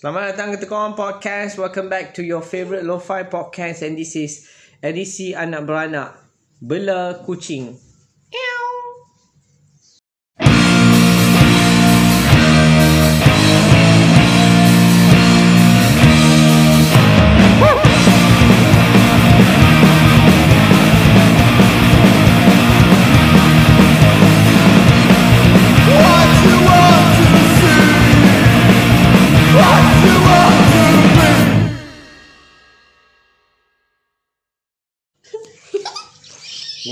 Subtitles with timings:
[0.00, 1.60] Selamat datang ke Tekong Podcast.
[1.60, 4.48] Welcome back to your favorite lo-fi podcast and this is
[4.80, 6.16] edisi anak beranak
[6.56, 7.76] Bela Kucing.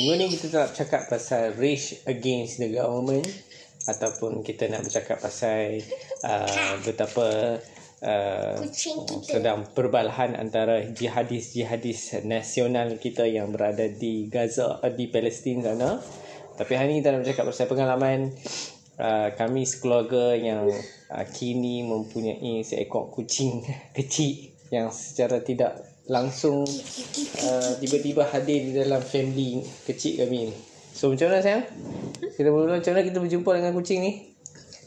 [0.08, 3.28] Minggu ni kita nak cakap pasal race against the government
[3.84, 5.84] ataupun kita nak bercakap pasal
[6.24, 7.60] uh, betapa
[8.00, 8.56] uh,
[9.20, 16.00] sedang perbalahan antara jihadis-jihadis nasional kita yang berada di Gaza uh, di Palestin sana.
[16.56, 18.32] Tapi hari ini kita nak bercakap pasal pengalaman
[18.96, 20.72] uh, kami sekeluarga yang
[21.12, 23.60] uh, kini mempunyai seekor kucing
[24.00, 26.64] kecil yang secara tidak langsung
[27.44, 30.54] uh, tiba-tiba hadir di dalam family kecil kami ni.
[30.96, 31.64] So macam mana sayang?
[32.34, 34.12] Kita mula macam mana kita berjumpa dengan kucing ni?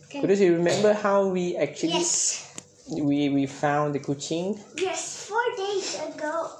[0.09, 0.19] Okay.
[0.19, 2.43] Could you remember how we actually Yes.
[2.91, 4.59] we we found the kucing?
[4.75, 6.51] Yes, four days ago.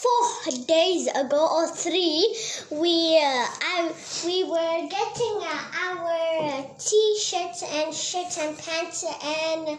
[0.00, 0.26] Four
[0.64, 2.24] days ago or three,
[2.72, 3.92] we uh, I
[4.24, 6.16] we were getting uh, our
[6.80, 9.78] t-shirts and shirts and pants and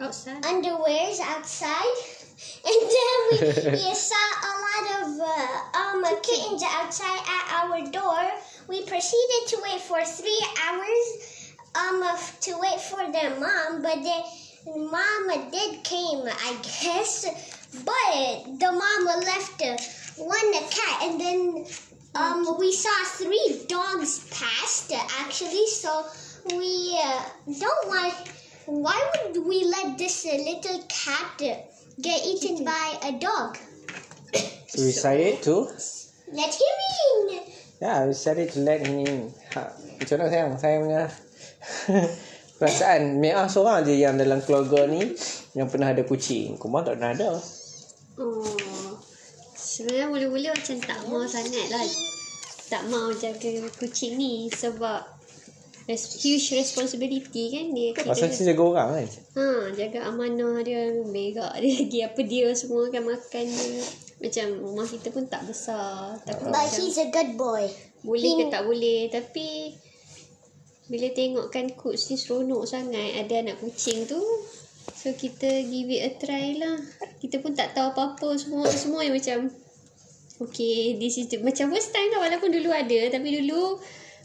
[0.00, 0.42] Outside.
[0.42, 1.96] underwears outside,
[2.68, 8.28] and then we, we saw a lot of uh, um kittens outside at our door.
[8.68, 12.02] We proceeded to wait for three hours um
[12.40, 14.22] to wait for their mom, but their
[14.66, 17.26] mama did came, I guess,
[17.84, 19.76] but the mama left uh,
[20.22, 21.66] one cat, and then
[22.14, 26.04] um we saw three dogs past uh, actually, so
[26.50, 27.22] we uh,
[27.60, 28.14] don't want.
[28.66, 31.60] Why would we let this uh, little cat uh,
[32.00, 33.58] get eaten by a dog?
[34.68, 35.68] So we decided to
[36.32, 36.76] Let him
[37.28, 37.44] in.
[37.80, 39.28] Yeah, we decided to let him in.
[39.52, 39.68] Ha,
[40.00, 40.50] macam mana sayang?
[40.56, 41.02] Saya punya
[42.58, 45.12] perasaan Mia seorang je yang dalam keluarga ni
[45.52, 46.56] yang pernah ada kucing.
[46.56, 47.36] Kumar tak pernah ada.
[48.16, 48.96] Oh.
[49.54, 51.84] Sebenarnya mula-mula macam tak mau sangat lah.
[52.72, 55.13] Tak mau jaga kucing ni sebab
[55.84, 57.88] res- huge responsibility kan dia.
[57.92, 59.08] Pasal Kira, saya jaga orang kan.
[59.36, 59.46] ha,
[59.76, 63.82] jaga amanah dia, berak dia lagi apa dia semua kan makan dia.
[64.24, 66.16] Macam rumah kita pun tak besar.
[66.24, 67.64] Takut But macam he's a good boy.
[68.00, 69.00] boleh ke tak boleh.
[69.12, 69.48] Tapi
[70.84, 74.20] bila tengokkan coach ni seronok sangat ada anak kucing tu.
[74.94, 76.76] So kita give it a try lah.
[77.20, 79.52] Kita pun tak tahu apa-apa semua semua yang macam
[80.34, 83.78] Okay, this is the, macam first time lah walaupun dulu ada tapi dulu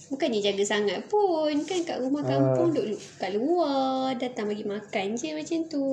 [0.10, 5.14] bukannya jaga sangat pun kan kat rumah kampung duduk lu- kat luar datang bagi makan
[5.14, 5.88] je macam tu.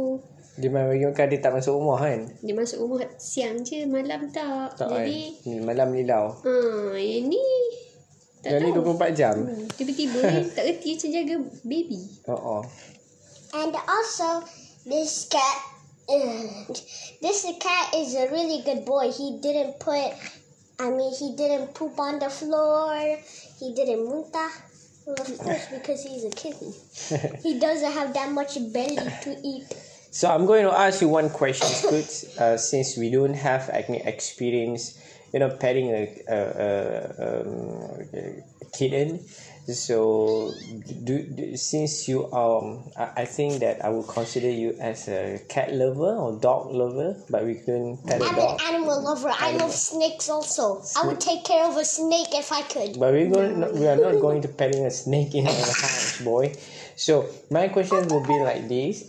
[0.57, 2.21] Dia main bagi makan dia tak masuk rumah kan.
[2.41, 4.73] Dia masuk rumah siang je malam tak.
[4.75, 5.61] Tak Jadi kan.
[5.63, 6.33] Malam lilau.
[6.33, 6.57] ha
[6.97, 7.45] yang ni
[8.41, 8.95] tak ni tahu.
[8.95, 9.37] 24 jam.
[9.37, 12.01] Hmm, Tiba-tiba ni tak reti macam jaga baby.
[12.25, 12.63] Oh, oh.
[13.53, 14.45] And also,
[14.85, 15.59] this cat.
[17.19, 19.11] this cat is a really good boy.
[19.11, 20.15] He didn't put.
[20.79, 23.19] I mean, he didn't poop on the floor.
[23.59, 24.51] He didn't muntah.
[25.07, 26.75] Well, of course, because he's a kitten.
[27.43, 29.65] he doesn't have that much belly to eat.
[30.11, 33.99] So I'm going to ask you one question, good, uh, since we don't have any
[33.99, 34.99] experience,
[35.33, 39.21] you know, petting a, a, a, um, a kitten.
[39.69, 40.53] So,
[41.03, 45.41] do, do since you um, I, I think that I would consider you as a
[45.49, 48.61] cat lover or dog lover, but we couldn't pet a I'm dog.
[48.61, 49.33] an animal lover.
[49.35, 50.83] I love snakes also.
[50.97, 53.01] I would take care of a snake if I could.
[53.01, 53.59] But we're going.
[53.59, 56.55] No, we are not going to petting a snake in our house, boy.
[56.95, 59.05] So my question will be like this.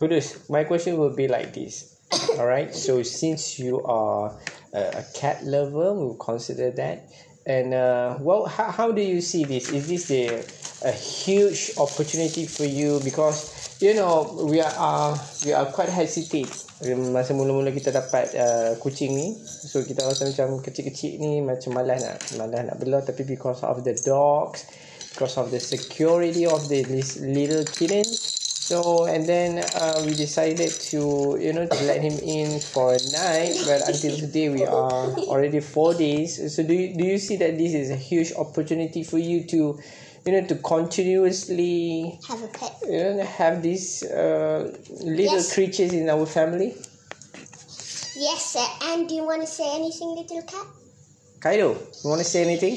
[0.00, 2.00] Kudus, my question will be like this.
[2.38, 2.74] All right.
[2.74, 4.34] So since you are
[4.72, 7.10] a, a cat lover, we'll consider that.
[7.48, 9.72] And uh, well, how, how do you see this?
[9.72, 10.44] Is this a,
[10.86, 13.00] a huge opportunity for you?
[13.02, 16.50] Because you know we are uh, we are quite hesitate
[17.14, 22.02] masa mula-mula kita dapat uh, kucing ni so kita rasa macam kecil-kecil ni macam malas
[22.02, 24.66] nak malas nak bela tapi because of the dogs
[25.14, 26.82] because of the security of the
[27.22, 28.06] little kitten
[28.68, 33.00] so and then uh, we decided to you know to let him in for a
[33.12, 37.36] night but until today we are already four days so do you, do you see
[37.36, 39.78] that this is a huge opportunity for you to
[40.26, 42.76] you know to continuously Have a pet.
[42.84, 45.54] you know, have these uh, little Yes.
[45.54, 46.74] creatures in our family.
[48.20, 50.66] Yes, uh, and do you want to say anything, little cat?
[51.40, 51.68] Kaido,
[52.02, 52.76] you want to say anything?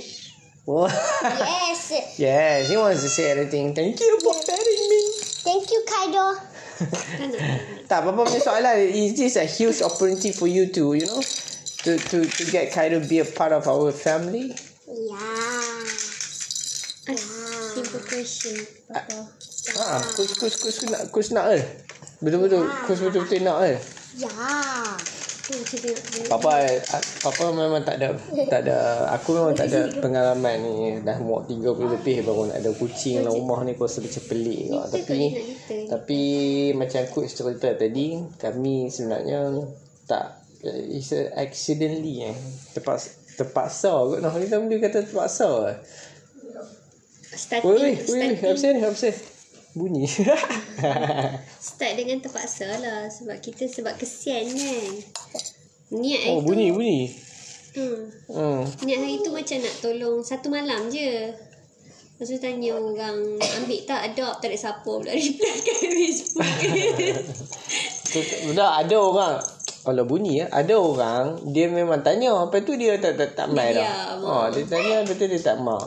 [0.65, 0.91] What?
[1.23, 2.15] yes.
[2.19, 3.73] yes, he wants to say anything.
[3.73, 5.10] Thank you for petting me.
[5.41, 6.25] Thank you, Kaido.
[7.91, 11.19] Tak, Papa punya soalan is this a huge opportunity for you to, you know,
[11.83, 14.55] to to to get Kaido be a part of our family?
[14.87, 15.19] Yeah.
[17.09, 17.17] Ah,
[17.75, 18.55] simple question.
[18.87, 19.17] Papa.
[19.75, 21.63] Ha, kus kus kus nak kus nak eh.
[22.21, 23.77] Betul-betul, kus betul-betul nak eh.
[24.15, 25.20] Yeah.
[26.31, 28.15] Papa ah, Papa memang tak ada
[28.47, 30.75] tak ada aku memang tak ada pengalaman ni.
[31.03, 34.71] Dah umur 30 lebih baru nak ada kucing dalam rumah ni aku rasa macam pelik
[34.71, 34.83] juga.
[34.91, 36.21] tapi nak tapi
[36.75, 39.39] macam coach cerita tadi kami sebenarnya
[40.07, 42.35] tak it's a accidentally eh.
[42.75, 43.09] Terpaksa
[43.39, 44.19] terpaksa kot.
[44.19, 45.79] Noh kita boleh kata terpaksa.
[47.31, 48.43] Starting, Woi woi woi starting.
[48.43, 49.30] apa sih apa sih
[49.71, 50.03] bunyi
[51.71, 54.91] start dengan terpaksa lah sebab kita sebab kesian kan.
[55.91, 56.51] Niat oh tu.
[56.51, 56.99] bunyi bunyi
[57.71, 58.11] Hmm.
[58.27, 61.31] hmm Niat hari tu macam nak tolong satu malam je.
[61.31, 66.55] Lepas tu tanya orang ambil tak adopt tak ada siapa pula reply kat Facebook.
[68.43, 69.39] Sudah ada orang
[69.81, 73.71] kalau bunyi ya, ada orang dia memang tanya lepas tu dia tak tak tak mai
[73.71, 74.19] dah.
[74.19, 75.79] Ha, dia tanya tu dia tak mau.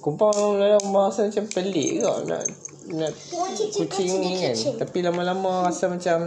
[0.00, 3.12] Kumpang dalam masa macam pelik ke nak nak
[3.70, 4.54] kucing ni kan.
[4.78, 6.26] Tapi lama-lama rasa macam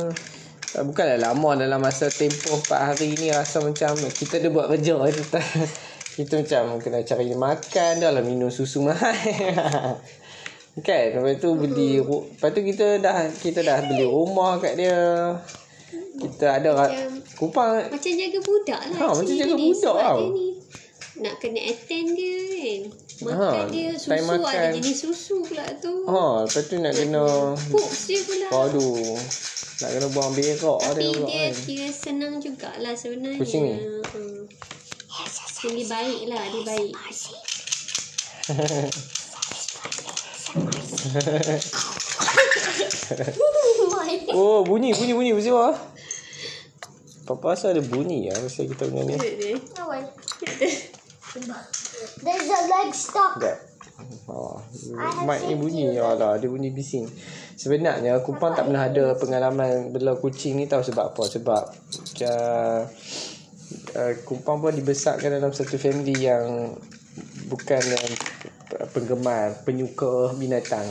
[0.76, 5.00] eh, Bukanlah lama dalam masa tempoh 4 hari ni rasa macam kita ada buat kerja
[5.00, 5.40] kita,
[6.20, 9.16] kita macam kena cari makan dah lah minum susu mahal.
[10.76, 15.32] kan lepas tu beli ru- lepas tu kita dah kita dah beli rumah kat dia
[16.20, 16.92] kita ada ra-
[17.40, 19.00] kupang macam jaga budak lah.
[19.00, 20.20] Ha, macam jaga budak tau.
[20.20, 20.48] dia ni
[21.16, 22.82] Nak kena attend dia kan.
[23.16, 24.60] Makan Ha, dia susu time makan.
[24.60, 25.94] ada jenis susu pula tu.
[26.04, 27.24] ha lepas tu nak kena
[27.72, 28.48] Poops dia pula.
[28.68, 29.16] aduh
[29.80, 33.40] nak kena buang berak Tapi dia pula dia kan kira senang jugalah sebenarnya.
[33.40, 33.76] Kucing ni?
[33.80, 34.44] Hmm.
[35.66, 36.92] Dia baik lah, dia baik.
[44.34, 45.72] oh bunyi bunyi bunyi bunyi apa
[47.26, 49.18] Papa rasa ada bunyi ya Pasal kita punya ni
[49.90, 50.04] way.
[52.24, 53.40] There's a leg stuck.
[53.40, 53.76] Sekejap
[54.28, 54.60] Oh,
[55.24, 55.96] mic ni bunyi.
[55.96, 57.08] Alah, dia bunyi bising.
[57.56, 61.24] Sebenarnya Kupang tak pernah ada pengalaman Bela kucing ni tahu sebab apa?
[61.32, 61.64] Sebab
[62.28, 62.82] uh,
[63.96, 66.76] uh, Kupang pun dibesarkan dalam satu family yang
[67.48, 68.06] Bukan yang
[68.92, 70.86] penggemar Penyuka binatang.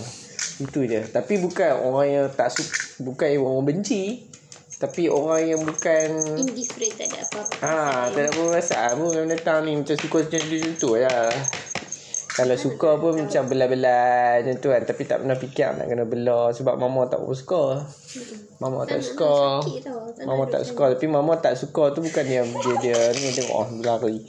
[0.63, 1.05] Itu je.
[1.05, 4.31] Tapi bukan orang yang tak suka Bukan yang orang benci
[4.75, 7.63] Tapi orang yang bukan Indifferent tak ada apa-apa.
[7.63, 10.41] Ha, tak ada apa masalah pun dengan binatang ni macam suka macam
[10.77, 11.31] tu lah.
[12.35, 14.83] Kalau suka pun macam belah-belah macam tu kan.
[14.83, 17.63] Tapi tak pernah fikir nak kena belah sebab mama tak apa suka.
[18.59, 19.63] Mama tak suka.
[20.27, 23.69] Mama tak suka tapi mama tak suka tu bukan dia dia dia ni tengok oh
[23.87, 24.27] lari.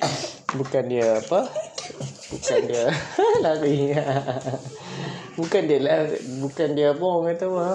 [0.53, 1.49] Bukan dia apa?
[2.29, 2.85] Bukan dia
[3.45, 3.97] lari.
[5.41, 6.07] bukan dia lah
[6.39, 7.67] bukan dia apa orang kata apa?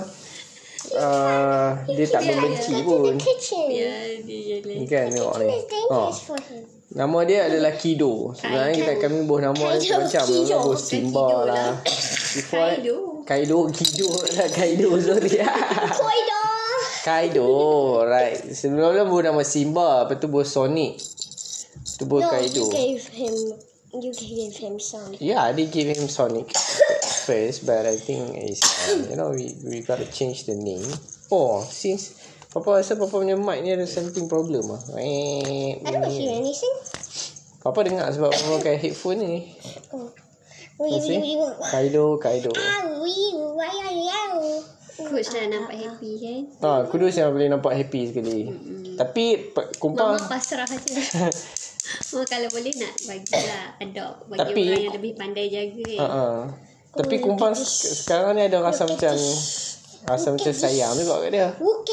[0.91, 3.15] Uh, dia tak membenci pun.
[3.15, 3.67] Kitchen.
[3.71, 4.59] Ya, dia.
[4.91, 5.47] Kan tengok ni.
[5.71, 6.67] Dangerous for him.
[6.91, 8.35] Nama dia adalah Kido.
[8.35, 10.59] Sebenarnya kita kami buh nama dia Kaido, macam Kido.
[10.59, 11.47] nama Simba Kido lah.
[11.47, 11.71] lah.
[12.35, 12.97] Before Kaido.
[13.23, 15.31] Kaido, Kido lah Kaido sorry.
[15.95, 16.41] Koido.
[17.01, 17.49] Kaido,
[18.05, 18.43] right.
[18.51, 20.99] Sebelum buh nama Simba, lepas tu buh Sonic.
[21.95, 22.67] Tu buh No, Kaido.
[22.67, 23.35] you gave him.
[23.95, 25.15] You gave him some.
[25.19, 26.51] Yeah, they give him Sonic
[27.21, 30.85] first, but I think it's um, you know we we gotta change the name.
[31.29, 32.17] Oh, since
[32.51, 34.81] Papa rasa Papa punya mic ni ada something problem ah.
[34.99, 36.75] I don't hear anything.
[37.63, 39.37] Papa dengar sebab Papa pakai headphone ni.
[39.95, 40.11] Oh.
[40.81, 41.53] Wee, wee, wee, wee.
[41.69, 42.51] Kaido, Kaido.
[42.57, 44.65] Ah, wee, why are you?
[45.01, 46.41] Coach dah nampak happy kan.
[46.61, 48.49] Ha, kudus yang boleh nampak happy sekali.
[48.97, 50.97] Tapi pe- kumpang Mama pasrah je.
[52.13, 56.09] Mama kalau boleh nak bagilah adopt bagi Tapi- orang yang lebih pandai jaga kan.
[56.09, 56.45] ah.
[56.91, 59.15] Tapi kumpang se- sekarang ni ada rasa macam
[60.07, 61.49] rasa macam sayang juga kat dia.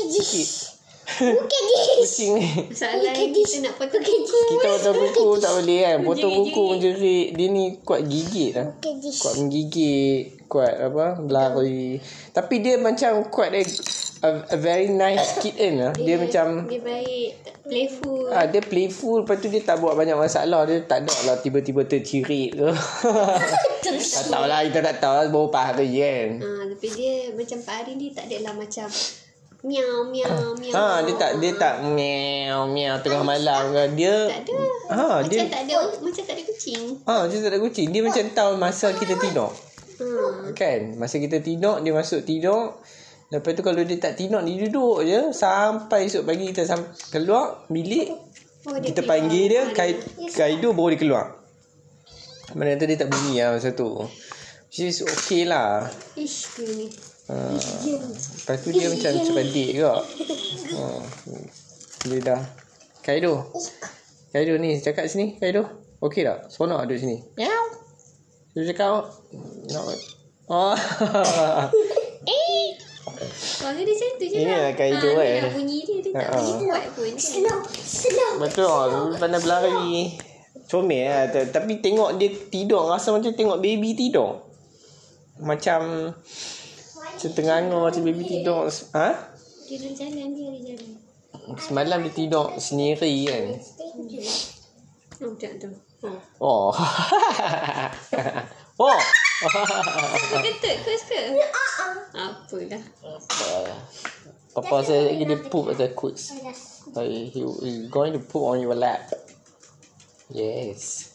[0.08, 0.77] This.
[1.24, 1.88] Look at this.
[1.98, 2.48] Kucing ni.
[2.68, 4.39] Masalah kita nak potong kuku.
[4.54, 5.98] Kita potong kuku tak boleh kan.
[6.04, 7.27] Potong kuku menjerit.
[7.34, 8.75] Dia ni kuat gigit lah.
[9.22, 10.37] Kuat menggigit.
[10.48, 11.20] Kuat apa.
[11.20, 12.00] Berlari.
[12.32, 13.63] Tapi dia macam kuat dia.
[14.18, 15.94] A, a very nice kitten lah.
[15.94, 16.66] Dia macam.
[16.66, 17.32] Dia baik.
[17.68, 18.32] Playful.
[18.32, 21.84] Ah, dia playful Lepas tu dia tak buat banyak masalah Dia tak ada lah tiba-tiba
[21.84, 22.72] tercirit ke
[23.84, 27.75] Tak tahu lah Kita tak tahu lah Baru hari kan Ha, tapi dia macam Pak
[27.84, 28.88] Hari ni tak adalah macam
[29.66, 30.74] miau miau miau.
[30.80, 33.84] Ha, dia tak dia tak meow meow tengah malam ke.
[33.98, 34.58] Dia tak ada.
[34.94, 36.82] ha, Macam dia tak ada macam tak ada kucing.
[37.04, 37.88] ha, dia tak ada kucing.
[37.89, 39.50] Dia macam tahu masa kita tidur.
[39.98, 40.08] Ha.
[40.51, 40.96] Kan?
[40.96, 42.77] Masa kita tidur, dia masuk tidur.
[43.27, 47.68] Lepas tu kalau dia tak tidur, dia duduk je sampai esok pagi kita sam- keluar
[47.68, 48.13] bilik.
[48.63, 49.12] Oh, dia Kita keluar.
[49.13, 49.92] panggil dia, Ha, kai,
[50.30, 51.25] kaido baru dia keluar.
[52.54, 53.92] Mana tu dia tak bunyi lah masa tu.
[54.68, 55.88] Which is okay lah.
[56.13, 56.88] Ish, dia ni.
[57.27, 57.60] Uh,
[58.39, 59.84] lepas tu dia macam cerdik ke.
[60.74, 61.04] Uh,
[62.06, 62.42] dia dah.
[63.01, 63.51] Kaido.
[64.30, 65.36] Kaido ni cakap sini.
[65.36, 65.68] Kaido.
[66.00, 66.48] Okey tak?
[66.48, 67.18] Seronok duduk sini.
[67.36, 67.66] Meow.
[68.58, 69.06] Dia cakap.
[69.70, 69.82] No.
[70.50, 70.74] Oh.
[73.38, 74.50] Suara dia macam tu je lah.
[74.50, 75.38] lah Kaido, Ah, eh.
[75.38, 76.58] dia nak bunyi dia, dia tak boleh ha.
[76.58, 77.14] buat pun.
[77.18, 78.34] Slow, slow.
[78.42, 78.90] Betul.
[79.14, 79.94] Dia pandai berlari.
[80.66, 81.24] Comel lah.
[81.30, 82.90] Ta- Tapi tengok dia tidur.
[82.90, 84.42] Rasa macam tengok baby tidur.
[85.38, 86.12] Macam.
[86.98, 88.66] Macam tengah macam baby tidur.
[88.94, 89.10] Ha?
[89.70, 90.90] Dia jalan, dia jalan.
[91.58, 93.44] Semalam dia tidur sendiri kan.
[95.22, 95.70] Oh, tak tu.
[96.04, 96.70] Oh.
[98.77, 98.94] Oh.
[98.94, 99.01] oh.
[100.46, 101.34] Ketut kos ke?
[101.34, 101.94] Uh-uh.
[102.13, 103.82] Apalah.
[104.54, 106.30] Papa saya lagi dia poop at the quotes.
[106.94, 109.10] Like he he going to poop on your lap.
[110.30, 111.10] Yes.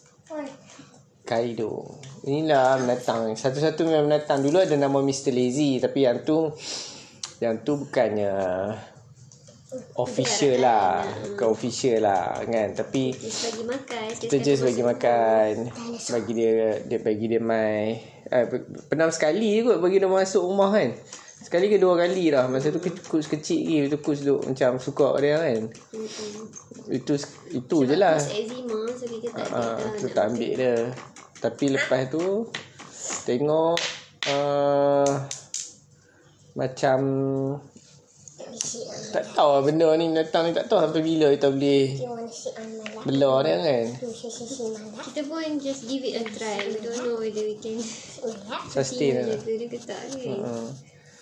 [1.23, 2.03] Kaido.
[2.27, 3.31] Inilah menatang.
[3.39, 4.43] Satu-satu memang menatang.
[4.43, 5.31] Dulu ada nama Mr.
[5.31, 5.79] Lazy.
[5.79, 6.51] Tapi yang tu...
[7.39, 8.35] Yang tu bukannya...
[9.97, 11.05] Official lah.
[11.33, 12.37] Bukan official lah.
[12.45, 12.73] Kan?
[12.73, 13.13] Tapi...
[13.13, 14.05] Just bagi makan.
[14.17, 15.51] Kita just bagi makan.
[16.09, 16.51] Bagi dia...
[16.85, 18.01] Dia bagi dia mai.
[18.23, 20.95] Eh, pe- pernah sekali je kot bagi dia masuk rumah kan.
[21.43, 22.47] Sekali ke dua kali lah.
[22.47, 23.91] Masa tu ke- kus kecil lagi.
[23.91, 25.67] Itu kus duk macam suka dia kan.
[26.87, 27.19] Itu
[27.51, 28.15] itu je lah.
[28.15, 30.75] Terus eczema so kita tak Ah, ada tu tak ambil dia.
[31.43, 32.47] Tapi lepas tu
[33.27, 33.75] tengok
[34.31, 35.11] uh,
[36.55, 36.99] macam
[39.13, 42.25] tak tahu lah benda ni datang ni tak tahu sampai bila kita boleh You want
[42.25, 43.03] to sit on my lap?
[43.05, 43.85] bela dia kan.
[45.09, 46.57] Kita pun just give it a try.
[46.65, 47.77] We don't know whether we can.
[48.69, 49.37] Sustain lah.
[49.41, 50.41] dia ke tak kan.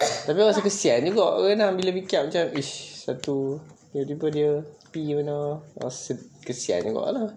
[0.01, 3.61] Tapi rasa kesian juga kan bila fikir macam ish satu
[3.93, 4.51] tiba-tiba dia
[4.89, 7.29] pi mana rasa kesian juga lah.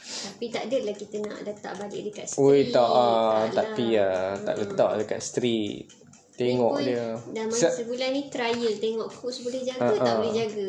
[0.00, 2.42] Tapi tak adalah kita nak letak balik dekat street.
[2.42, 3.76] Oi tak ah, tak lah.
[3.76, 5.99] pi ah, tak letak dekat street.
[6.40, 7.06] Tengok pun dia.
[7.30, 10.16] Dah Se- masa sebulan ni trial tengok coach boleh jaga Ah, tak ah.
[10.16, 10.68] boleh jaga.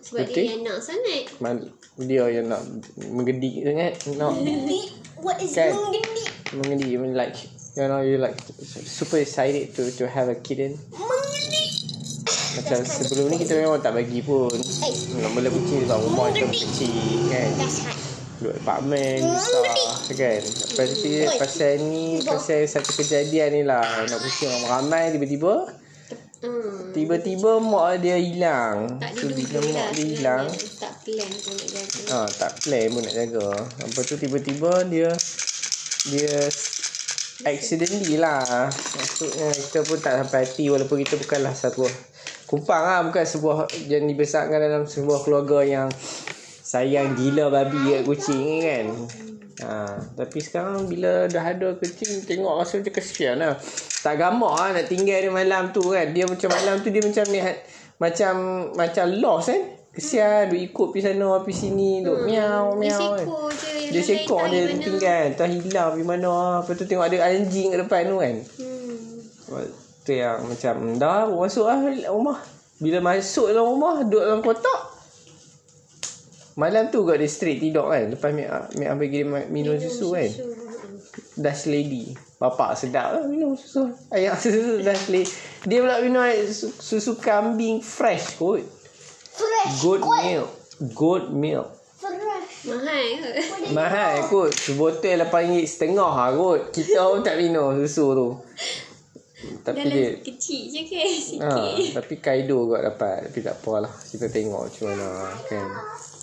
[0.00, 0.32] Sebab Betul.
[0.32, 1.22] dia yang nak sangat.
[1.36, 1.54] Man,
[2.00, 2.60] dia yang nak
[3.12, 4.32] menggedik sangat nak
[5.20, 5.76] What is Kan?
[5.76, 6.28] menggedik?
[6.52, 7.36] mengedik I mean like
[7.72, 8.36] you know you like
[8.84, 11.68] super excited to to have a kitten Menggedik.
[12.52, 14.52] macam sebelum ni kita memang tak bagi pun
[15.16, 16.92] nak mula kucing sebab rumah kita kecil
[17.28, 17.96] kan That's hot.
[18.42, 19.70] Duduk apartmen besar
[20.18, 21.08] kan lepas tu
[21.38, 25.78] pasal ni pasal satu kejadian ni lah nak kucing ramai tiba-tiba
[26.42, 26.90] Hmm.
[26.90, 30.46] tiba-tiba mak dia hilang Tak so bila lah mak dia hilang.
[30.74, 32.00] Tak plan pun nak jaga.
[32.10, 33.48] Ah, tak plan pun nak jaga.
[33.78, 35.10] Lepas tu tiba-tiba dia
[36.10, 36.34] dia
[37.46, 38.66] accidentally lah.
[38.74, 41.86] Maksudnya kita pun tak sampai hati walaupun kita bukanlah satu
[42.50, 45.88] kumpang lah bukan sebuah yang dibesarkan dalam sebuah keluarga yang
[46.72, 48.86] sayang gila babi kat kucing ni kan.
[49.62, 49.70] Ha,
[50.16, 53.60] tapi sekarang bila dah ada kucing tengok rasa macam kesian lah.
[54.00, 56.08] Tak gamak lah nak tinggal dia malam tu kan.
[56.16, 57.40] Dia macam malam tu dia macam ni
[58.00, 58.32] macam
[58.72, 59.62] macam lost kan.
[59.92, 63.28] Kesian duk ikut pergi sana pergi sini duk miau Dia miau kan.
[63.52, 63.92] je.
[63.92, 64.60] Dia sekok mana.
[64.72, 66.32] tinggal Tak hilang pergi mana
[66.64, 69.68] Lepas tu tengok ada anjing kat depan tu kan Hmm.
[70.08, 71.76] Tu yang macam Dah masuk lah
[72.08, 72.40] rumah
[72.80, 74.91] Bila masuk dalam rumah Duduk dalam kotak
[76.54, 78.12] Malam tu kat dia straight tidur kan?
[78.12, 80.28] Lepas Mek Mek bagi dia ma- minum susu kan?
[80.28, 80.44] So,
[81.32, 82.12] Dash lady.
[82.36, 83.16] Bapak sedap.
[83.16, 83.88] Lah minum susu.
[84.08, 85.28] Ayam susu dash lady.
[85.64, 88.60] Dia pula minum air susu, susu kambing fresh kot.
[89.32, 89.80] Fresh.
[89.80, 90.50] Goat milk.
[90.92, 91.68] Goat milk.
[91.96, 92.68] Fresh.
[92.68, 93.30] Mahal ke?
[93.72, 94.52] Mahal kot.
[94.52, 96.60] Sebotol RM8.5 lah kot.
[96.68, 98.28] Kita pun tak minum susu tu.
[99.42, 101.02] Tapi Dalam dia kecil je ke?
[101.32, 101.42] Sikit.
[101.42, 103.26] ha, Tapi Kaido kot dapat.
[103.26, 105.08] Tapi tak apa lah Kita tengok macam mana
[105.48, 105.66] kan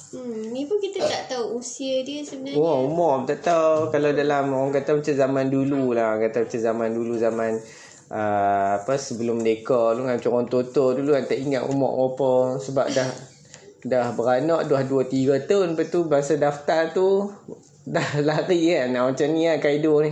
[0.09, 2.57] Hmm, ni pun kita tak tahu usia dia sebenarnya.
[2.57, 6.61] Oh umur tak tahu Kalau dalam orang kata macam zaman dulu lah Orang kata macam
[6.65, 7.51] zaman dulu Zaman
[8.09, 12.31] uh, Apa sebelum mereka tu kan Macam orang Toto dulu kan Tak ingat umur berapa
[12.57, 13.09] Sebab dah
[13.85, 17.29] Dah beranak Dah 2-3 tahun Lepas tu Masa daftar tu
[17.85, 20.09] Dah lari kan Nah, Macam ni lah Kaido ni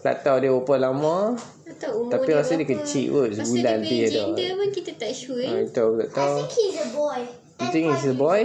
[0.00, 1.36] Tak tahu dia berapa lama
[1.76, 4.16] Tak umur Tapi dia rasa dia kecil kot, Pasal sebulan dia dia punya dah.
[4.16, 5.44] gender pun kita tak sure.
[5.44, 7.20] ha, Tahu tak I tahu think he's a boy.
[7.60, 8.42] You think he's a boy?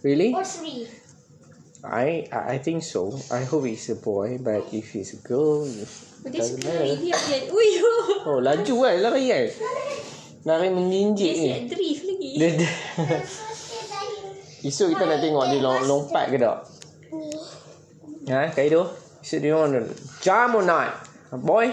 [0.00, 0.30] Really?
[1.78, 3.14] I I think so.
[3.30, 6.82] I hope he's a boy, but if he's a girl, Oh, dia doesn't suka matter.
[6.82, 7.42] lari dia kan.
[7.48, 7.68] Ui,
[8.26, 9.44] Oh, laju kan lari kan?
[10.42, 11.46] Lari dia menjinjit ni.
[11.46, 12.30] siap drift lagi.
[12.34, 12.72] Dia, dia.
[14.60, 16.58] Esok kita nak tengok dia lom- lompat ke tak?
[18.28, 18.90] Ha, Kaido?
[19.22, 19.80] Esok dia to
[20.18, 20.98] jump or not?
[21.32, 21.70] Boy?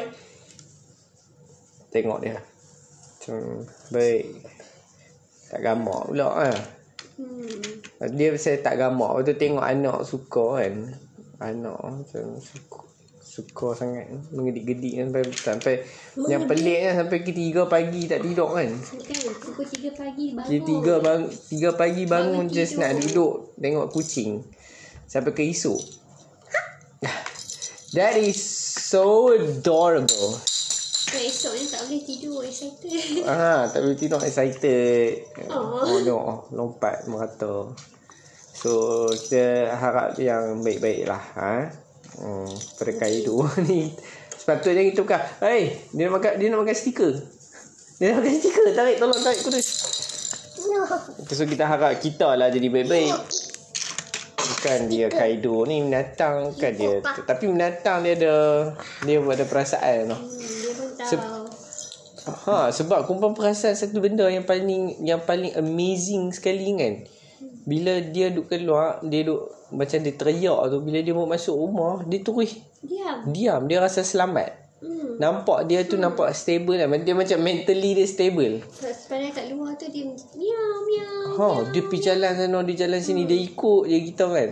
[1.90, 2.38] Tengok dia.
[2.38, 4.26] Macam baik.
[5.50, 6.58] Tak gamak pula kan?
[7.16, 8.12] Hmm.
[8.16, 10.76] Dia pasal tak gamak Lepas tu tengok anak suka kan
[11.40, 12.80] Anak macam suka
[13.24, 15.76] Suka sangat Mengedik-gedik kan Sampai, sampai
[16.28, 18.70] Yang pelik kan Sampai ke 3 pagi tak tidur kan
[19.56, 20.50] pukul 3 pagi bangun.
[20.52, 22.84] Dia tiga bang, tiga pagi bangun Bangun just tidur.
[22.84, 24.32] nak duduk tengok kucing
[25.06, 25.80] sampai ke esok.
[27.96, 30.42] That is so adorable.
[31.16, 33.24] So esok ni tak boleh tidur excited.
[33.24, 35.32] Ah, tak boleh tidur excited.
[35.48, 35.80] Oh.
[35.88, 36.20] Oh, no,
[36.52, 37.72] lompat merata.
[38.52, 41.24] So, kita harap yang baik-baik lah.
[41.40, 41.72] Ha?
[42.20, 43.96] Hmm, pada Kaido ni.
[44.36, 45.24] Sepatutnya kita buka.
[45.40, 47.14] Hey, dia nak makan, dia nak makan stiker.
[47.96, 48.66] Dia nak makan stiker.
[48.76, 49.68] Tarik, tolong tarik kudus.
[50.68, 50.84] No.
[51.32, 53.16] So, kita harap kita lah jadi baik-baik.
[54.36, 57.00] Bukan dia Kaido ni binatang kan dia.
[57.00, 58.36] Tapi binatang dia ada
[59.08, 60.20] dia ada perasaan tau.
[60.20, 60.45] Hmm,
[61.06, 61.34] Seb-
[62.26, 67.06] Ha, sebab kumpulan perasan satu benda yang paling yang paling amazing sekali kan.
[67.70, 72.02] Bila dia duk keluar, dia duk macam dia teriak tu bila dia mau masuk rumah,
[72.02, 73.30] dia terus Diam.
[73.30, 74.58] diam, dia rasa selamat.
[74.82, 75.18] Hmm.
[75.18, 76.90] Nampak dia tu nampak stable lah.
[76.98, 78.62] Dia macam mentally dia stable.
[78.74, 81.30] Sepanjang kat luar tu dia miau miau.
[81.38, 84.50] Ha, dia pergi jalan sana, dia jalan sini, dia ikut je kita kan.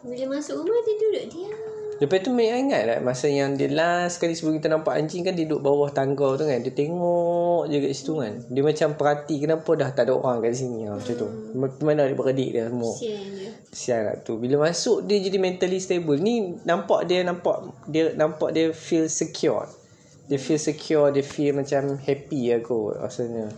[0.00, 1.69] Bila masuk rumah dia duduk diam.
[2.00, 5.36] Lepas tu Mek ingat tak masa yang dia last sekali sebelum kita nampak anjing kan
[5.36, 6.56] dia duduk bawah tangga tu kan.
[6.64, 8.40] Dia tengok je kat situ kan.
[8.48, 10.88] Dia macam perhati kenapa dah tak ada orang kat sini.
[10.88, 11.28] Ha, macam tu.
[11.60, 12.88] Ma- Mana adik-beradik dia semua.
[12.96, 13.50] Kesian dia.
[13.68, 14.40] Sial lah tu.
[14.40, 16.16] Bila masuk dia jadi mentally stable.
[16.16, 19.68] Ni nampak dia nampak dia nampak dia feel secure.
[20.24, 23.52] Dia feel secure, dia feel macam happy lah kot rasanya.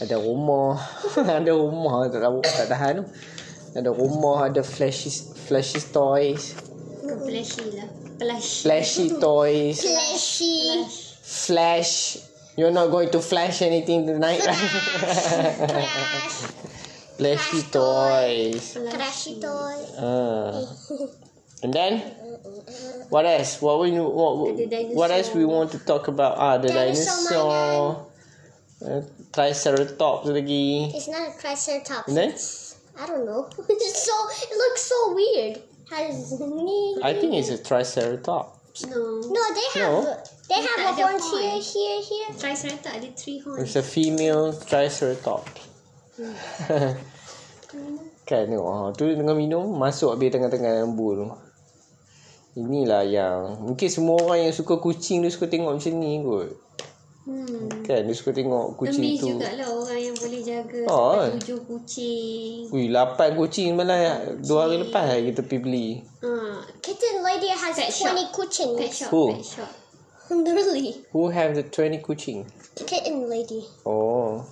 [0.00, 0.80] Ada rumah,
[1.44, 3.06] ada rumah tak tahu tak tahan tu.
[3.76, 5.12] Ada rumah, ada flashy
[5.44, 6.56] flashy toys.
[7.06, 7.88] Flashy lah.
[8.40, 10.82] Flashy toys, Fleshy.
[11.22, 12.18] flash.
[12.56, 14.56] You're not going to flash anything tonight, right?
[14.56, 16.32] Crash.
[17.20, 18.74] flashy toys.
[18.74, 19.76] Crashy toy.
[20.00, 20.64] Uh.
[21.62, 22.00] And then,
[23.08, 23.60] what else?
[23.60, 24.56] What we what,
[24.92, 26.36] what else we want to talk about?
[26.38, 28.06] Ah, the Dinosaur dinosaur.
[28.76, 29.00] Uh,
[29.32, 30.92] Triceratops lagi.
[30.94, 32.08] It's not a triceratops.
[32.08, 32.30] And then,
[33.00, 33.48] I don't know.
[33.68, 35.60] It's so it looks so weird.
[35.90, 36.98] Has knee.
[37.02, 38.86] I think it's a Triceratops.
[38.90, 39.22] No.
[39.30, 40.02] No, they have No.
[40.50, 41.62] they It's have a the horns here, horn.
[41.62, 42.28] here, here.
[42.34, 43.62] Triceratops ada three horns.
[43.62, 45.62] It's a female Triceratops.
[48.26, 51.26] kan tengok ha, tu dia tengah minum masuk habis tengah-tengah lembu tu
[52.56, 56.56] inilah yang mungkin semua orang yang suka kucing dia suka tengok macam ni kot
[57.26, 57.82] Hmm.
[57.82, 61.30] kan dia suka tengok kucing Amazed tu jugalah orang yang boleh jaga Oh, sampai kan?
[61.42, 62.58] tujuh kucing.
[62.70, 63.98] Ui, lapan kucing malah
[64.38, 65.88] dua hari lepas lah kita pergi beli.
[66.22, 66.30] Ha,
[66.78, 68.14] Kitten lady has Pet shop.
[68.14, 68.78] 20 kuchings.
[68.78, 69.22] pet shop, Who?
[69.34, 69.70] pet shop.
[70.26, 70.90] Literally.
[71.10, 72.46] Who have the 20 kucing?
[72.78, 73.62] Kitten lady.
[73.82, 74.46] Oh.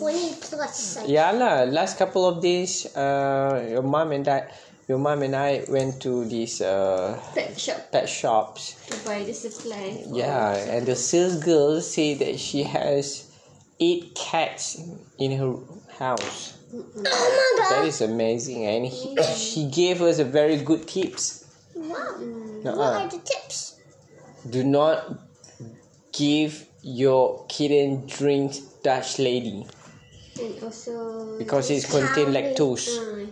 [0.40, 1.00] plus.
[1.00, 4.48] Like, Yeah lah, last couple of days, uh, your mom and dad,
[4.88, 8.76] your mom and I went to these uh, Pet shop pet shops.
[9.06, 10.02] To buy the supply.
[10.10, 13.30] Yeah, and the sales girl said that she has
[13.80, 14.80] eight cats
[15.18, 15.54] in her
[15.98, 16.58] house.
[16.74, 17.86] oh my That god.
[17.86, 21.44] is amazing, and he, she gave us a very good tips.
[21.74, 21.94] Wow.
[22.62, 23.80] What are the tips?
[24.48, 25.18] Do not
[26.12, 29.66] give your kitten drink Dutch lady
[30.40, 32.86] And also because it contain lactose.
[32.96, 33.26] uh,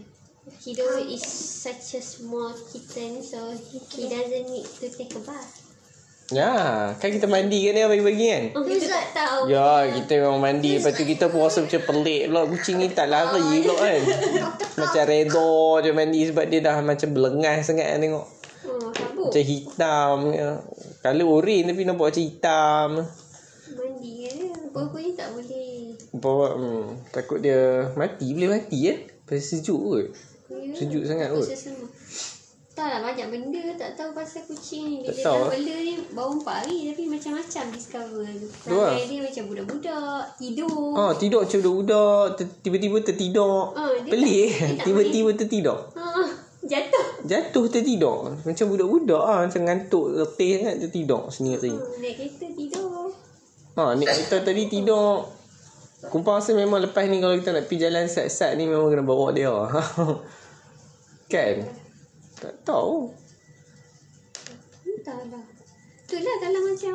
[0.60, 3.56] Kido is such a small kitten so
[3.92, 5.63] he doesn't need to take a bath.
[6.32, 6.56] Ya,
[6.96, 8.44] kan kita mandi kan dia pagi-pagi kan?
[8.56, 9.52] Oh, kita tak tahu.
[9.52, 10.80] Ya, kita memang mandi.
[10.80, 12.48] Lepas tu kita pun rasa macam pelik pula.
[12.48, 14.00] Kucing ni tak lari pula kan.
[14.80, 15.52] Macam redha
[15.84, 18.26] je mandi sebab dia dah macam belengas sangat kan tengok.
[18.64, 19.28] Oh, habuk.
[19.28, 20.16] Macam hitam.
[20.32, 20.50] Ya.
[21.04, 22.88] Kalau oren tapi nampak macam hitam.
[23.76, 24.32] Mandi je.
[24.72, 25.92] Apa-apa ni tak boleh.
[26.16, 28.32] Bawa, hmm, takut dia mati.
[28.32, 28.96] Boleh mati ya?
[29.28, 30.06] Pasal sejuk kot.
[30.72, 31.44] Sejuk sangat kot.
[31.44, 31.83] Pasal
[32.74, 35.06] Tak lah banyak benda tak tahu pasal kucing ni.
[35.06, 35.50] Bila Tak dah eh?
[35.54, 38.26] bela ni baru 4 hari tapi macam-macam discover.
[38.26, 38.90] Tu lah.
[38.90, 40.22] Perangai dia macam budak-budak.
[40.34, 40.78] Tidur.
[40.98, 42.24] Ah, tidur macam budak-budak.
[42.34, 43.58] Ter- Tiba-tiba tertidur.
[43.72, 44.48] Ah, dia Pelik.
[44.50, 45.78] tak- dia tak Tiba-tiba tertidur.
[45.94, 46.28] Ah,
[46.66, 47.06] jatuh.
[47.22, 48.18] Jatuh tertidur.
[48.42, 49.38] Macam budak-budak ah.
[49.46, 50.06] Macam ngantuk.
[50.10, 51.70] Letih sangat tertidur sendiri.
[51.70, 53.06] Ah, naik kereta tidur.
[53.74, 55.30] Ha, ni kita tadi tidur.
[56.10, 59.30] Kumpang rasa memang lepas ni kalau kita nak pergi jalan sat-sat ni memang kena bawa
[59.30, 59.50] dia.
[61.32, 61.83] kan?
[62.44, 63.08] Tak tahu.
[64.84, 65.44] Entahlah.
[66.04, 66.94] Tu lah kalau macam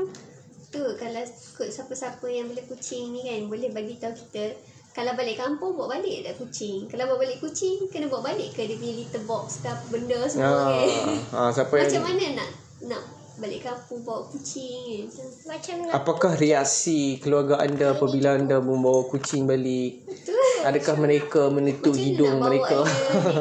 [0.69, 1.23] tu kalau
[1.57, 4.53] kot siapa-siapa yang boleh kucing ni kan boleh bagi tahu kita
[4.89, 6.85] kalau balik kampung bawa balik tak kucing.
[6.85, 10.17] Kalau bawa balik kucing kena bawa balik ke dia punya litter box ke apa benda
[10.17, 10.87] Ha, semua kan.
[11.33, 12.49] ha, siapa Macam yang mana nak
[12.85, 13.03] nak
[13.39, 15.25] balik kampung bawa kucing kan.
[15.47, 20.05] Macam Macam Apakah reaksi keluarga anda apabila anda membawa kucing balik?
[20.21, 20.35] tu.
[20.59, 22.77] Adakah mereka menutup Macam hidung mereka?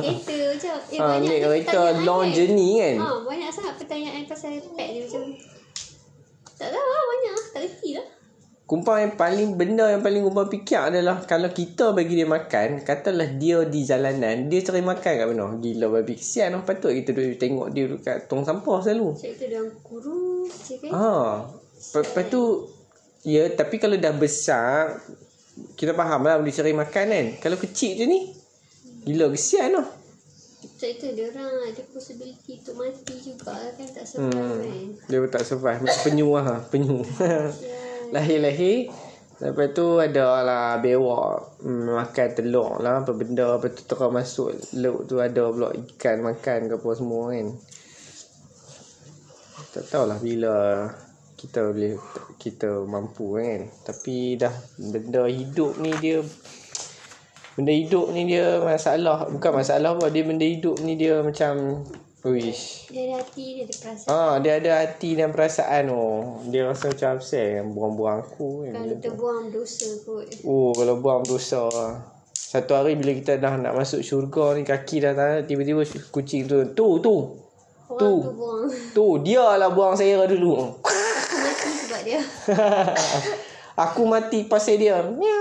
[0.01, 0.38] dia
[0.99, 2.97] Okay, ha, banyak make long journey kan.
[2.99, 3.07] kan?
[3.07, 5.23] Ha, banyak sangat pertanyaan pasal pet ni macam.
[6.59, 7.45] Tak tahu lah, banyak lah.
[7.55, 8.07] Tak kerti lah.
[8.69, 13.31] Kumpang yang paling benda yang paling kumpang fikir adalah kalau kita bagi dia makan, katalah
[13.39, 15.57] dia di jalanan, dia cari makan kat mana?
[15.57, 16.19] Gila babi.
[16.19, 16.67] Kesian lah.
[16.67, 19.15] Patut kita duduk tengok dia duduk kat tong sampah selalu.
[19.17, 20.91] Sebab tu dia kurus je kan?
[20.93, 21.31] Haa.
[21.79, 22.43] Lepas tu,
[23.23, 24.99] ya tapi kalau dah besar,
[25.79, 27.27] kita faham lah boleh cari makan kan?
[27.39, 28.35] Kalau kecil je ni,
[29.07, 29.98] gila kesian lah.
[30.79, 34.62] Tu dia orang ada possibility untuk mati juga kan tak sebab hmm.
[34.62, 34.87] kan.
[35.11, 37.51] Dia pun tak survive Macam penyu lah Penyu Ya.
[38.14, 38.87] Lahir-lahir
[39.43, 44.55] Lepas tu ada lah bewak hmm, Makan telur lah Apa benda Lepas tu terus masuk
[44.79, 47.47] Laut tu ada pula ikan makan ke apa semua kan
[49.75, 50.55] Tak tahulah bila
[51.35, 51.99] Kita boleh
[52.38, 56.23] Kita mampu kan Tapi dah Benda hidup ni dia
[57.59, 61.83] Benda hidup ni dia masalah Bukan masalah apa Dia benda hidup ni dia macam
[62.23, 64.11] Wish Dia ada hati dia ada perasaan.
[64.11, 66.42] Ah, dia ada hati dan perasaan oh.
[66.51, 68.73] Dia rasa macam upset yang buang-buang aku kan.
[68.75, 70.27] Kalau kita buang dosa kot.
[70.42, 71.62] Oh, kalau buang dosa.
[72.35, 76.75] Satu hari bila kita dah nak masuk syurga ni kaki dah tak tiba-tiba kucing tu
[76.75, 77.16] tu tu
[77.87, 78.12] Orang Tu.
[78.18, 78.66] tu buang.
[78.92, 80.75] tu dia lah buang saya dulu.
[80.83, 82.21] Aku mati sebab dia.
[83.87, 85.07] aku mati pasal dia.
[85.07, 85.38] Meow.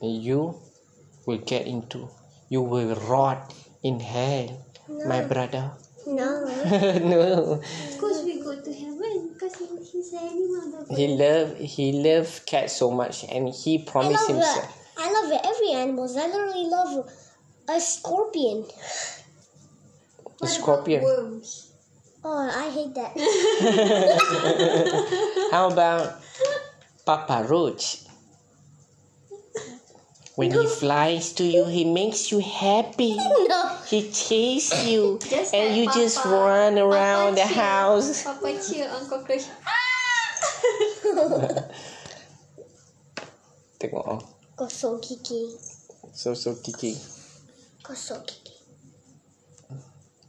[0.00, 0.60] You
[1.26, 2.08] will get into
[2.48, 4.64] you will rot in hell,
[5.04, 5.72] my brother.
[6.06, 6.44] No.
[7.02, 7.60] no.
[7.60, 10.86] Of course we go to heaven because he, he's an animal.
[10.88, 14.64] But He love he love cats so much and he I promised love himself.
[14.64, 14.70] it.
[14.98, 15.40] I love it.
[15.44, 16.16] Every animals.
[16.16, 17.10] I literally love
[17.68, 18.66] a scorpion.
[20.42, 21.02] A scorpion.
[21.02, 21.72] Worms?
[22.22, 23.12] Oh, I hate that.
[25.50, 26.20] How about
[27.04, 28.05] Papa Roach?
[30.36, 33.16] When he flies to you, he makes you happy.
[33.48, 33.76] no.
[33.88, 37.62] He chases you, Just and like you just run around the Papa cheer.
[37.62, 38.22] house.
[38.24, 39.44] Papa cheer on cockroach.
[43.78, 44.20] Tengok oh,
[44.56, 45.52] Kosong kiki.
[46.12, 46.96] so so kiki.
[47.84, 48.52] Kosong kiki.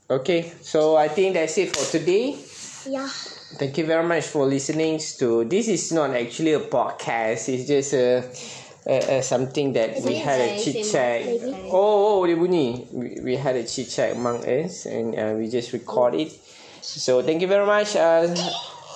[0.10, 2.36] Okay, so I think that's it for today.
[2.88, 3.08] Yeah.
[3.60, 5.44] Thank you very much for listening to.
[5.46, 7.50] This is not actually a podcast.
[7.52, 8.24] It's just a,
[8.88, 11.28] a, a something that we had a chit chat.
[11.70, 12.88] Oh, oh, dia bunyi.
[12.96, 16.32] We, we had a chit chat among us and uh, we just record it.
[16.80, 18.00] So thank you very much.
[18.00, 18.32] Uh,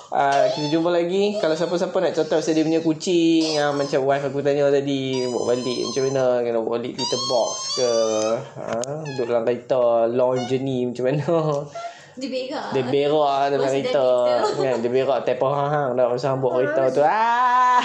[0.08, 1.36] uh, kita jumpa lagi.
[1.36, 5.52] Kalau siapa-siapa nak contoh pasal dia punya kucing, uh, macam wife aku tanya tadi, bawa
[5.52, 6.24] balik macam mana?
[6.40, 7.92] Kena bawa balik litter box ke?
[8.56, 11.28] Uh, duduk dalam kereta long journey macam mana?
[12.16, 12.68] Dia berak.
[12.76, 14.60] Dia berak dalam kereta kereta.
[14.60, 16.06] kan Dia berak tempoh hang dah
[16.38, 17.02] bawa kereta tu.
[17.04, 17.82] Ah!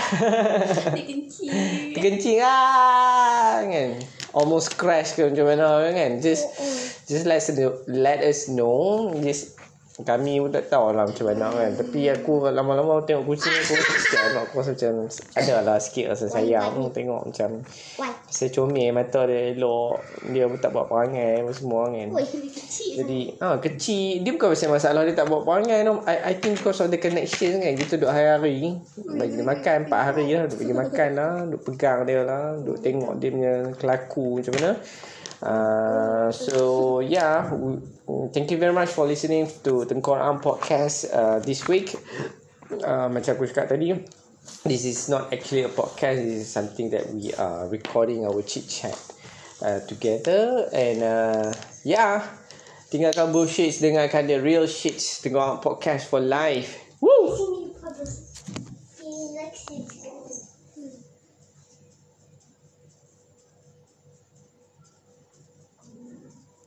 [0.98, 1.96] Dia kencing.
[1.96, 3.63] terkencing ah!
[3.63, 3.90] Kan
[4.38, 6.22] almost crash ke macam mana kan.
[6.22, 6.46] Just
[7.10, 9.10] just let us know, let us know.
[9.24, 9.57] Just
[10.05, 11.71] kami pun tak tahu lah macam mana kan.
[11.73, 14.93] Tapi aku lama-lama tengok kucing aku sikit anak aku rasa macam
[15.33, 16.77] ada lah sikit rasa sayang.
[16.93, 17.65] tengok macam
[18.29, 19.97] saya comel mata dia elok.
[20.29, 22.13] Dia pun tak buat perangai apa semua kan.
[22.99, 24.21] Jadi ah kecil.
[24.21, 26.05] Dia bukan pasal masalah dia tak buat perangai no.
[26.05, 27.73] I, I think because of the connection kan.
[27.73, 28.77] Kita duduk hari-hari.
[29.17, 32.81] Bagi dia makan 4 hari lah duduk bagi makan lah duduk pegang dia lah duduk
[32.81, 34.71] tengok dia punya kelaku macam mana
[35.43, 37.50] uh, so yeah
[38.34, 41.93] thank you very much for listening to Tengkor Am podcast uh, this week.
[42.67, 43.95] Uh, macam aku cakap tadi
[44.67, 48.67] this is not actually a podcast this is something that we are recording our chit
[48.67, 48.95] chat
[49.62, 50.67] uh, together.
[50.71, 51.47] And uh,
[51.84, 52.23] yeah
[52.88, 56.87] tinggalkan bullshit dengarkan the real shit tengok podcast for life